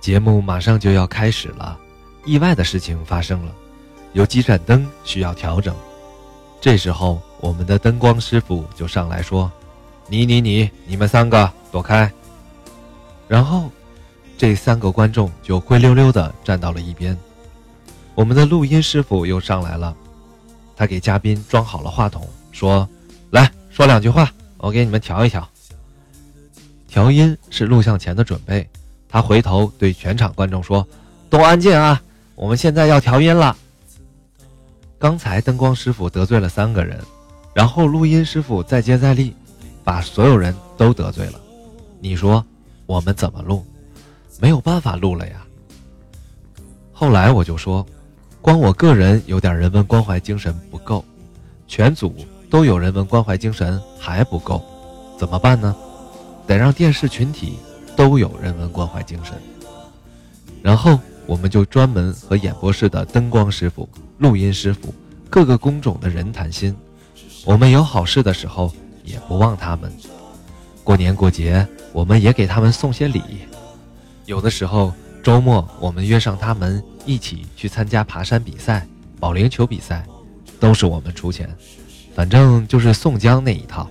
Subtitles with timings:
[0.00, 1.78] 节目马上就要开始了，
[2.24, 3.52] 意外的事情发生了，
[4.14, 5.74] 有几盏灯需要调整。
[6.58, 9.52] 这时候，我们的灯光师傅就上来说
[10.08, 12.10] ：“你、你、你，你们三个躲开。”
[13.28, 13.70] 然后，
[14.38, 17.16] 这三个观众就灰溜溜的站到了一边。
[18.14, 19.94] 我们的录音师傅又上来了，
[20.76, 22.88] 他给嘉宾装好了话筒，说
[23.30, 25.46] ：“来说两句话，我给你们调一调。”
[26.88, 28.66] 调音是录像前的准备。
[29.10, 30.86] 他回头对全场观众说
[31.28, 32.00] ：“都安静啊，
[32.36, 33.56] 我们现在要调音了。”
[34.98, 37.00] 刚才灯光师傅得罪了三个人，
[37.52, 39.34] 然后录音师傅再接再厉，
[39.82, 41.40] 把所有人都得罪了。
[41.98, 42.44] 你说
[42.86, 43.64] 我们怎么录？
[44.38, 45.44] 没有办法录了呀。
[46.92, 47.84] 后来我就说，
[48.40, 51.04] 光我个人有点人文关怀精神不够，
[51.66, 52.14] 全组
[52.48, 54.62] 都有人文关怀精神还不够，
[55.18, 55.74] 怎么办呢？
[56.46, 57.58] 得让电视群体。
[57.96, 59.34] 都有人文关怀精神，
[60.62, 63.88] 然后我们就专门和演播室的灯光师傅、
[64.18, 64.94] 录音师傅、
[65.28, 66.74] 各个工种的人谈心。
[67.44, 68.72] 我们有好事的时候
[69.04, 69.92] 也不忘他们，
[70.82, 73.22] 过年过节我们也给他们送些礼。
[74.24, 78.86] 有的时候周末我们约上他们一起去参加爬山比赛、
[79.18, 80.06] 保龄球比赛，
[80.58, 81.54] 都是我们出钱，
[82.14, 83.88] 反正就是宋江那一套。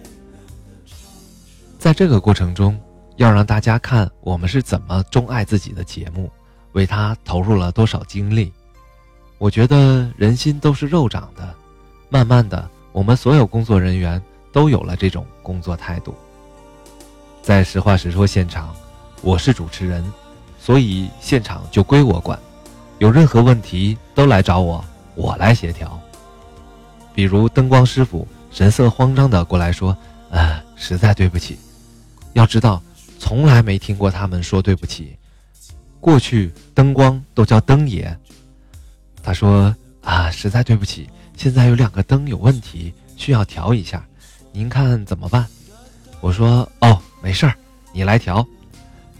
[1.78, 2.80] 在这个过程中。
[3.20, 6.32] 要让大家看我们是怎么钟爱自己的节目，
[6.72, 8.50] 为他投入了多少精力。
[9.38, 11.54] 我觉得人心都是肉长的，
[12.08, 16.16] 慢慢的，我们所有工作人员都有了这种工作态度。
[17.42, 18.74] 在实话实说现场，
[19.22, 20.02] 我是主持人，
[20.58, 22.40] 所以现场就归我管，
[23.00, 24.82] 有任何问题都来找我，
[25.16, 26.00] 我来协调。
[27.14, 29.98] 比如灯光师傅神色慌张的过来说
[30.32, 31.60] ：“呃，实在对不起，
[32.32, 32.82] 要知道。”
[33.20, 35.16] 从来没听过他们说对不起。
[36.00, 38.18] 过去灯光都叫灯爷。
[39.22, 44.04] 他说：“啊，实在对不起，现在有两个灯有问题，需要调一下，
[44.54, 45.46] 您看怎么办？”
[46.22, 47.54] 我说：“哦，没事儿，
[47.92, 48.44] 你来调。”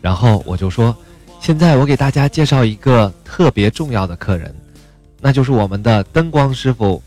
[0.02, 0.96] 然后我就说
[1.42, 4.56] ：“现在我给大家介绍一个特别重要的客人，
[5.20, 7.04] 那就是我们的灯光师傅。”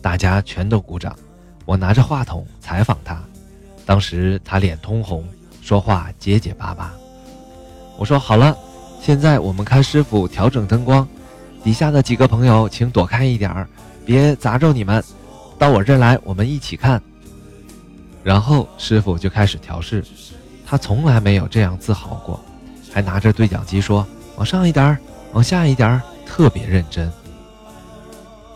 [0.00, 1.18] 大家全都鼓掌。
[1.64, 3.20] 我拿着话筒采访他，
[3.84, 5.26] 当时他脸通红。
[5.66, 6.94] 说话结结巴巴，
[7.98, 8.56] 我说好了，
[9.02, 11.04] 现在我们看师傅调整灯光，
[11.64, 13.66] 底下的几个朋友请躲开一点儿，
[14.04, 15.02] 别砸着你们，
[15.58, 17.02] 到我这儿来，我们一起看。
[18.22, 20.04] 然后师傅就开始调试，
[20.64, 22.40] 他从来没有这样自豪过，
[22.92, 24.06] 还拿着对讲机说
[24.36, 24.98] 往上一点儿，
[25.32, 27.10] 往下一点儿，特别认真。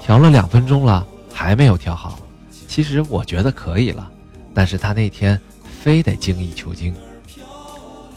[0.00, 1.04] 调了两分钟了，
[1.34, 2.21] 还没有调好，
[2.69, 4.09] 其实我觉得可以了，
[4.54, 5.37] 但是他那天。
[5.82, 6.94] 非得精益求精。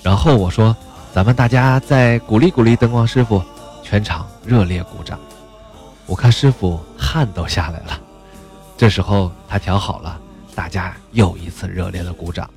[0.01, 0.75] 然后我说
[1.13, 3.41] ：“咱们大家再鼓励鼓励灯光师傅。”
[3.85, 5.19] 全场热烈鼓掌。
[6.07, 8.01] 我看师傅汗都下来了。
[8.75, 10.19] 这时候他调好了，
[10.55, 12.49] 大家又一次热烈的鼓掌。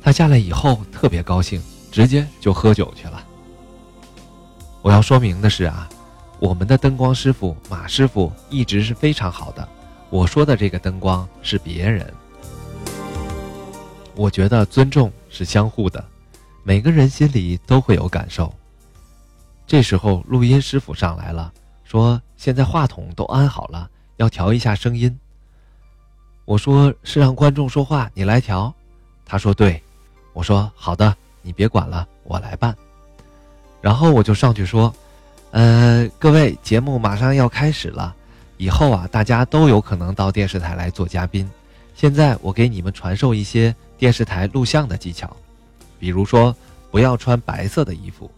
[0.00, 1.60] 他下来以后特别高兴，
[1.90, 3.24] 直接就喝酒去了。
[4.82, 5.88] 我要说明的是啊，
[6.38, 9.66] 我们的灯光师傅马师傅一直是非常好的。
[10.10, 12.12] 我说的这个灯光是别人。
[14.14, 16.04] 我觉得尊重是相互的，
[16.62, 18.52] 每个人心里都会有感受。
[19.66, 21.52] 这时候录音师傅上来了，
[21.84, 25.18] 说：“现在话筒都安好了，要调一下声音。”
[26.44, 28.72] 我说：“是让观众说话，你来调。”
[29.24, 29.80] 他说：“对。”
[30.34, 32.76] 我说：“好的，你别管了，我来办。”
[33.80, 34.94] 然后我就上去说
[35.52, 38.14] ：“呃，各位，节目马上要开始了，
[38.56, 41.48] 以后啊，大家都有可能到电视台来做嘉宾。
[41.94, 45.36] 现在我给你们传授一些。”电视台录像的技巧，
[45.96, 46.52] 比如说
[46.90, 48.28] 不要穿白色的衣服，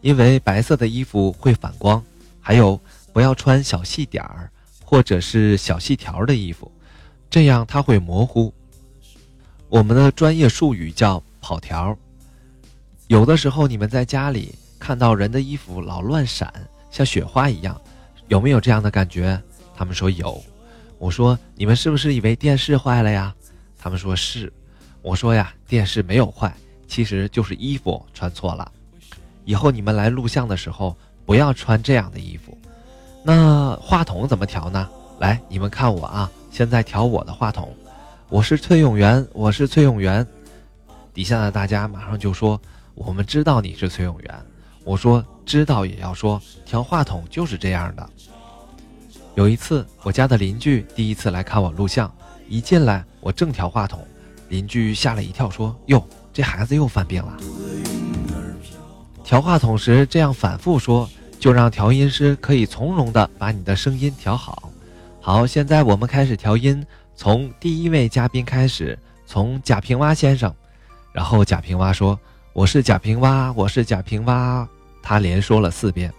[0.00, 2.02] 因为白色的衣服会反光；
[2.40, 2.80] 还有
[3.12, 4.50] 不要穿小细点儿
[4.82, 6.72] 或者是小细条的衣服，
[7.28, 8.50] 这样它会模糊。
[9.68, 11.94] 我们的专业术语叫跑条。
[13.06, 16.50] 有的时候你们在家里看到人的衣服老乱闪，
[16.90, 17.78] 像雪花一样，
[18.28, 19.38] 有没有这样的感觉？
[19.76, 20.42] 他们说有。
[21.00, 23.34] 我说你们是不是以为电视坏了呀？
[23.78, 24.52] 他们说是。
[25.00, 26.54] 我说呀，电视没有坏，
[26.86, 28.70] 其实就是衣服穿错了。
[29.46, 30.94] 以后你们来录像的时候，
[31.24, 32.56] 不要穿这样的衣服。
[33.24, 34.86] 那话筒怎么调呢？
[35.20, 37.74] 来，你们看我啊，现在调我的话筒。
[38.28, 40.24] 我是崔永元，我是崔永元。
[41.14, 42.60] 底下的大家马上就说
[42.94, 44.34] ：“我们知道你是崔永元。”
[44.84, 48.06] 我说：“知道也要说，调话筒就是这样的。”
[49.34, 52.12] 有一次，我家的邻居第一次来看我录像，
[52.48, 54.04] 一进来我正调话筒。
[54.48, 57.36] 邻居吓了一跳，说：“哟，这孩子又犯病了。”
[59.22, 64.72] 调话筒时这样反复说，就让调音师可以从容的把你的声音调好。
[65.20, 66.84] 好，现在我们开始调音，
[67.14, 70.52] 从第一位嘉宾开始，从贾平凹先生。
[71.12, 72.18] 然后贾平凹说
[72.52, 74.66] ：“我是贾平凹，我是贾平凹。”
[75.00, 76.12] 他连说了四遍。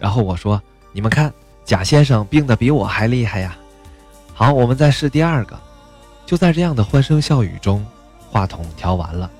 [0.00, 0.60] 然后我说
[0.92, 1.32] ：“你们看，
[1.66, 3.54] 贾先生病得比我还厉害呀。”
[4.32, 5.58] 好，我们再试第二个。
[6.24, 7.84] 就在这样的欢声笑语中，
[8.30, 9.30] 话筒调完了，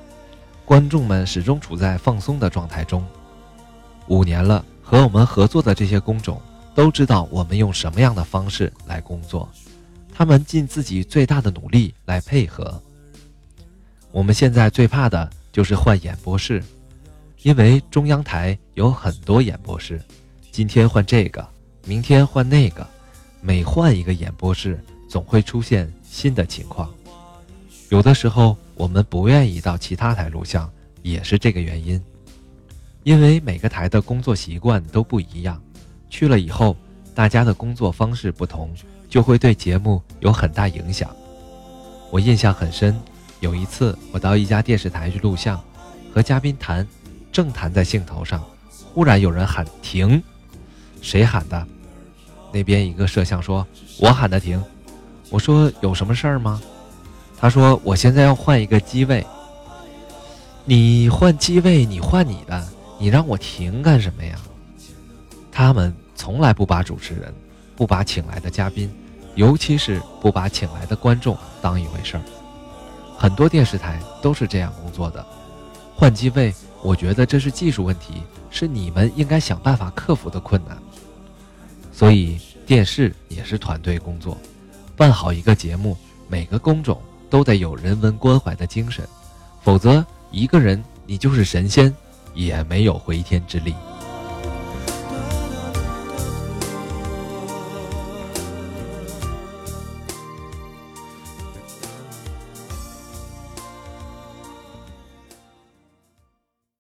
[0.65, 3.05] 观众们始终处在放松的状态中。
[4.09, 6.41] 五年了，和我们合作的这些工种
[6.75, 9.49] 都知道我们用什么样的方式来工作，
[10.15, 12.81] 他们尽自己最大的努力来配合。
[14.13, 16.63] 我们现在最怕的就是换演播室，
[17.43, 20.01] 因为中央台有很多演播室，
[20.53, 21.47] 今天换这个，
[21.87, 22.85] 明天换那个，
[23.41, 24.79] 每换一个演播室，
[25.09, 25.91] 总会出现。
[26.03, 26.91] 新的情况，
[27.91, 30.71] 有的时候我们不愿意到其他台录像，
[31.03, 32.03] 也是这个原因。
[33.03, 35.61] 因为每个台的工作习惯都不一样，
[36.09, 36.75] 去了以后，
[37.15, 38.75] 大家的工作方式不同，
[39.11, 41.15] 就会对节目有很大影响。
[42.11, 42.99] 我印象很深，
[43.41, 45.63] 有一次我到一家电视台去录像，
[46.15, 46.87] 和嘉宾谈，
[47.31, 48.43] 正谈在兴头上，
[48.95, 50.23] 忽然有人喊停，
[51.03, 51.67] 谁喊的？
[52.53, 53.67] 那边一个摄像说
[54.01, 54.63] ：“我喊他停。”
[55.29, 56.61] 我说有什么事儿吗？
[57.37, 59.27] 他说我现在要换一个机位。
[60.65, 62.67] 你换机位，你换你的，
[62.99, 64.39] 你让我停干什么呀？
[65.51, 67.33] 他们从来不把主持人，
[67.75, 68.91] 不把请来的嘉宾，
[69.35, 72.23] 尤其是不把请来的观众当一回事儿。
[73.19, 75.25] 很多电视台都是这样工作的。
[75.95, 80.77] 换机位，我觉得这是技术问题，是你们应该想办法克服的困难。
[81.97, 84.37] 所以电视也是团队工作。
[84.95, 85.97] 办好一个节目，
[86.29, 87.01] 每个工种
[87.31, 89.03] 都得有人文关怀的精神，
[89.63, 91.91] 否则一个人你就是神仙，
[92.35, 93.75] 也没有回天之力。